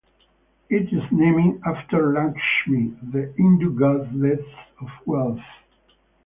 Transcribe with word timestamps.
It 0.67 0.91
is 0.91 1.03
named 1.11 1.61
after 1.63 2.11
Lakshmi, 2.11 2.91
the 3.11 3.31
Hindu 3.37 3.77
goddess 3.77 4.43
of 4.79 4.87
wealth. 5.05 5.45